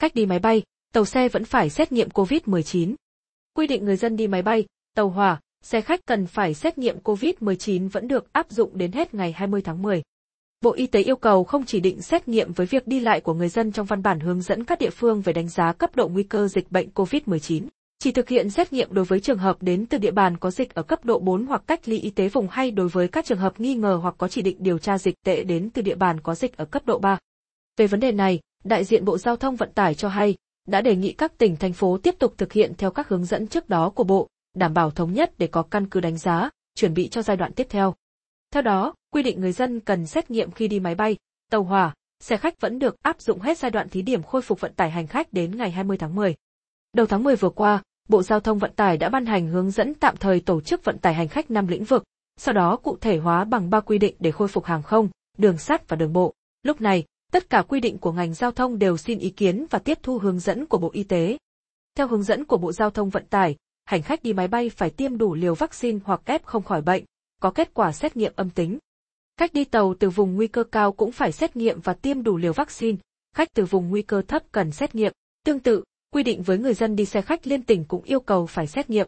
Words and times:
Cách 0.00 0.14
đi 0.14 0.26
máy 0.26 0.38
bay, 0.38 0.62
tàu 0.92 1.04
xe 1.04 1.28
vẫn 1.28 1.44
phải 1.44 1.70
xét 1.70 1.92
nghiệm 1.92 2.08
COVID-19. 2.08 2.94
Quy 3.54 3.66
định 3.66 3.84
người 3.84 3.96
dân 3.96 4.16
đi 4.16 4.26
máy 4.26 4.42
bay, 4.42 4.64
tàu 4.96 5.08
hỏa, 5.08 5.40
xe 5.62 5.80
khách 5.80 6.00
cần 6.06 6.26
phải 6.26 6.54
xét 6.54 6.78
nghiệm 6.78 6.98
COVID-19 7.04 7.88
vẫn 7.88 8.08
được 8.08 8.32
áp 8.32 8.50
dụng 8.50 8.78
đến 8.78 8.92
hết 8.92 9.14
ngày 9.14 9.32
20 9.32 9.62
tháng 9.62 9.82
10. 9.82 10.02
Bộ 10.60 10.72
Y 10.72 10.86
tế 10.86 11.02
yêu 11.02 11.16
cầu 11.16 11.44
không 11.44 11.64
chỉ 11.64 11.80
định 11.80 12.02
xét 12.02 12.28
nghiệm 12.28 12.52
với 12.52 12.66
việc 12.66 12.86
đi 12.86 13.00
lại 13.00 13.20
của 13.20 13.34
người 13.34 13.48
dân 13.48 13.72
trong 13.72 13.86
văn 13.86 14.02
bản 14.02 14.20
hướng 14.20 14.42
dẫn 14.42 14.64
các 14.64 14.78
địa 14.78 14.90
phương 14.90 15.20
về 15.20 15.32
đánh 15.32 15.48
giá 15.48 15.72
cấp 15.72 15.96
độ 15.96 16.08
nguy 16.08 16.22
cơ 16.22 16.48
dịch 16.48 16.70
bệnh 16.72 16.88
COVID-19. 16.94 17.66
Chỉ 17.98 18.12
thực 18.12 18.28
hiện 18.28 18.50
xét 18.50 18.72
nghiệm 18.72 18.88
đối 18.94 19.04
với 19.04 19.20
trường 19.20 19.38
hợp 19.38 19.56
đến 19.60 19.86
từ 19.86 19.98
địa 19.98 20.10
bàn 20.10 20.36
có 20.36 20.50
dịch 20.50 20.74
ở 20.74 20.82
cấp 20.82 21.04
độ 21.04 21.18
4 21.18 21.46
hoặc 21.46 21.62
cách 21.66 21.88
ly 21.88 21.98
y 21.98 22.10
tế 22.10 22.28
vùng 22.28 22.48
hay 22.50 22.70
đối 22.70 22.88
với 22.88 23.08
các 23.08 23.24
trường 23.24 23.38
hợp 23.38 23.60
nghi 23.60 23.74
ngờ 23.74 23.98
hoặc 24.02 24.14
có 24.18 24.28
chỉ 24.28 24.42
định 24.42 24.56
điều 24.58 24.78
tra 24.78 24.98
dịch 24.98 25.14
tệ 25.24 25.44
đến 25.44 25.70
từ 25.70 25.82
địa 25.82 25.94
bàn 25.94 26.20
có 26.20 26.34
dịch 26.34 26.56
ở 26.56 26.64
cấp 26.64 26.86
độ 26.86 26.98
3. 26.98 27.18
Về 27.76 27.86
vấn 27.86 28.00
đề 28.00 28.12
này, 28.12 28.40
đại 28.64 28.84
diện 28.84 29.04
Bộ 29.04 29.18
Giao 29.18 29.36
thông 29.36 29.56
Vận 29.56 29.72
tải 29.72 29.94
cho 29.94 30.08
hay, 30.08 30.36
đã 30.66 30.80
đề 30.80 30.96
nghị 30.96 31.12
các 31.12 31.38
tỉnh 31.38 31.56
thành 31.56 31.72
phố 31.72 31.98
tiếp 31.98 32.14
tục 32.18 32.34
thực 32.38 32.52
hiện 32.52 32.72
theo 32.78 32.90
các 32.90 33.08
hướng 33.08 33.24
dẫn 33.24 33.46
trước 33.46 33.68
đó 33.68 33.90
của 33.90 34.04
Bộ, 34.04 34.28
đảm 34.54 34.74
bảo 34.74 34.90
thống 34.90 35.12
nhất 35.12 35.32
để 35.38 35.46
có 35.46 35.62
căn 35.62 35.86
cứ 35.86 36.00
đánh 36.00 36.18
giá, 36.18 36.50
chuẩn 36.74 36.94
bị 36.94 37.08
cho 37.08 37.22
giai 37.22 37.36
đoạn 37.36 37.52
tiếp 37.52 37.66
theo. 37.70 37.94
Theo 38.52 38.62
đó, 38.62 38.94
quy 39.12 39.22
định 39.22 39.40
người 39.40 39.52
dân 39.52 39.80
cần 39.80 40.06
xét 40.06 40.30
nghiệm 40.30 40.50
khi 40.50 40.68
đi 40.68 40.80
máy 40.80 40.94
bay, 40.94 41.16
tàu 41.50 41.62
hỏa, 41.62 41.94
xe 42.20 42.36
khách 42.36 42.60
vẫn 42.60 42.78
được 42.78 43.02
áp 43.02 43.20
dụng 43.20 43.40
hết 43.40 43.58
giai 43.58 43.70
đoạn 43.70 43.88
thí 43.88 44.02
điểm 44.02 44.22
khôi 44.22 44.42
phục 44.42 44.60
vận 44.60 44.74
tải 44.74 44.90
hành 44.90 45.06
khách 45.06 45.32
đến 45.32 45.56
ngày 45.56 45.70
20 45.70 45.96
tháng 45.96 46.14
10. 46.14 46.34
Đầu 46.92 47.06
tháng 47.06 47.22
10 47.22 47.36
vừa 47.36 47.50
qua, 47.50 47.82
Bộ 48.08 48.22
Giao 48.22 48.40
thông 48.40 48.58
Vận 48.58 48.72
tải 48.76 48.96
đã 48.96 49.08
ban 49.08 49.26
hành 49.26 49.48
hướng 49.48 49.70
dẫn 49.70 49.94
tạm 49.94 50.16
thời 50.16 50.40
tổ 50.40 50.60
chức 50.60 50.84
vận 50.84 50.98
tải 50.98 51.14
hành 51.14 51.28
khách 51.28 51.50
năm 51.50 51.66
lĩnh 51.66 51.84
vực, 51.84 52.04
sau 52.36 52.54
đó 52.54 52.76
cụ 52.76 52.96
thể 53.00 53.18
hóa 53.18 53.44
bằng 53.44 53.70
ba 53.70 53.80
quy 53.80 53.98
định 53.98 54.14
để 54.18 54.30
khôi 54.30 54.48
phục 54.48 54.64
hàng 54.64 54.82
không, 54.82 55.08
đường 55.38 55.58
sắt 55.58 55.88
và 55.88 55.96
đường 55.96 56.12
bộ. 56.12 56.34
Lúc 56.62 56.80
này, 56.80 57.04
tất 57.30 57.50
cả 57.50 57.62
quy 57.68 57.80
định 57.80 57.98
của 57.98 58.12
ngành 58.12 58.34
giao 58.34 58.50
thông 58.50 58.78
đều 58.78 58.96
xin 58.96 59.18
ý 59.18 59.30
kiến 59.30 59.66
và 59.70 59.78
tiếp 59.78 59.98
thu 60.02 60.18
hướng 60.18 60.38
dẫn 60.38 60.66
của 60.66 60.78
Bộ 60.78 60.90
Y 60.92 61.02
tế. 61.02 61.36
Theo 61.94 62.06
hướng 62.06 62.22
dẫn 62.22 62.44
của 62.44 62.58
Bộ 62.58 62.72
Giao 62.72 62.90
thông 62.90 63.10
Vận 63.10 63.24
tải, 63.26 63.56
hành 63.84 64.02
khách 64.02 64.22
đi 64.22 64.32
máy 64.32 64.48
bay 64.48 64.70
phải 64.70 64.90
tiêm 64.90 65.18
đủ 65.18 65.34
liều 65.34 65.54
vaccine 65.54 65.98
hoặc 66.04 66.20
ép 66.24 66.44
không 66.44 66.62
khỏi 66.62 66.82
bệnh, 66.82 67.04
có 67.40 67.50
kết 67.50 67.74
quả 67.74 67.92
xét 67.92 68.16
nghiệm 68.16 68.32
âm 68.36 68.50
tính. 68.50 68.78
Khách 69.36 69.52
đi 69.52 69.64
tàu 69.64 69.94
từ 69.98 70.10
vùng 70.10 70.34
nguy 70.34 70.46
cơ 70.46 70.64
cao 70.64 70.92
cũng 70.92 71.12
phải 71.12 71.32
xét 71.32 71.56
nghiệm 71.56 71.80
và 71.80 71.94
tiêm 71.94 72.22
đủ 72.22 72.36
liều 72.36 72.52
vaccine, 72.52 72.98
khách 73.36 73.48
từ 73.54 73.64
vùng 73.64 73.90
nguy 73.90 74.02
cơ 74.02 74.22
thấp 74.22 74.42
cần 74.52 74.72
xét 74.72 74.94
nghiệm. 74.94 75.12
Tương 75.44 75.60
tự, 75.60 75.84
quy 76.10 76.22
định 76.22 76.42
với 76.42 76.58
người 76.58 76.74
dân 76.74 76.96
đi 76.96 77.04
xe 77.04 77.22
khách 77.22 77.46
liên 77.46 77.62
tỉnh 77.62 77.84
cũng 77.84 78.02
yêu 78.02 78.20
cầu 78.20 78.46
phải 78.46 78.66
xét 78.66 78.90
nghiệm. 78.90 79.06